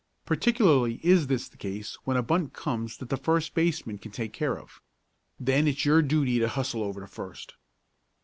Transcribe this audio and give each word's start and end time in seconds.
Particularly 0.25 0.99
is 1.03 1.27
this 1.27 1.47
the 1.47 1.57
case 1.57 1.95
when 2.05 2.17
a 2.17 2.23
bunt 2.23 2.53
comes 2.53 2.97
that 2.97 3.09
the 3.09 3.17
first 3.17 3.53
baseman 3.53 3.99
can 3.99 4.11
take 4.11 4.33
care 4.33 4.57
of. 4.57 4.81
Then 5.39 5.67
it's 5.67 5.85
your 5.85 6.01
duty 6.01 6.39
to 6.39 6.47
hustle 6.47 6.81
over 6.81 7.01
to 7.01 7.07
first." 7.07 7.53